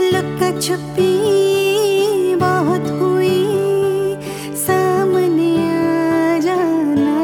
[0.00, 1.06] लुका छुपी
[2.40, 3.38] बहुत हुई,
[4.56, 7.16] सामने आ जाना।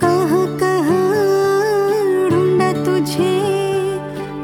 [0.00, 3.34] कहाँ कहाँ ढूंढा तुझे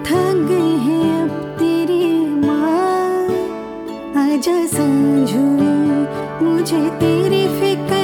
[0.06, 2.04] थक गई है अब तेरी
[2.46, 3.26] माँ।
[4.24, 5.44] आजा समझू
[6.44, 7.98] मुझे तेरी फ़िक्र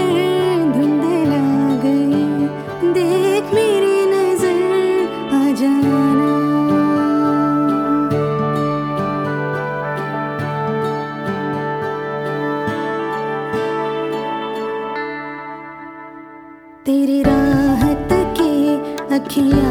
[0.75, 1.45] धुंधला
[1.85, 4.59] गई। देख मेरी नज़र,
[5.35, 5.95] आ जाना।
[16.87, 18.09] तेरी राहत
[18.39, 18.53] की
[19.15, 19.71] अखिया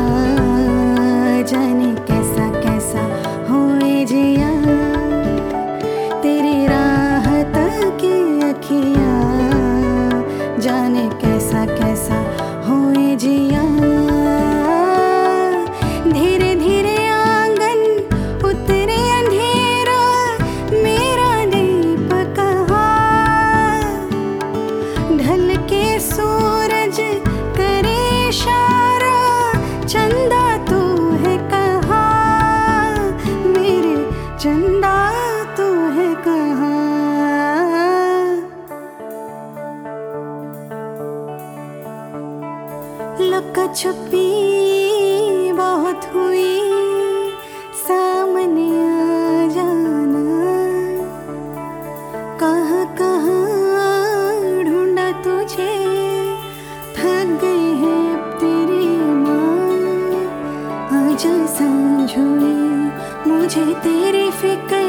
[1.44, 3.04] जाने कैसा कैसा
[3.50, 4.50] होए जिया।
[6.22, 7.55] तेरी राहत
[8.02, 8.16] की
[8.50, 9.14] अखिया
[10.60, 12.20] जाने कैसा कैसा
[12.68, 13.65] होए जिया।
[43.36, 44.28] पलक छुपी
[45.52, 46.60] बहुत हुई
[47.76, 50.22] सामने आ जाना।
[52.40, 55.74] कहाँ कहाँ ढूंढा तुझे?
[56.96, 57.98] थक गई है
[58.40, 58.88] तेरी
[59.24, 59.44] माँ।
[61.02, 62.28] आजा समझो
[63.28, 64.80] मुझे तेरी फ़िक्र